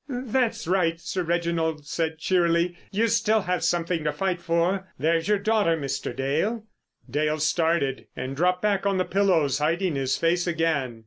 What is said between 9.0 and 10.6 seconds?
pillows, hiding his face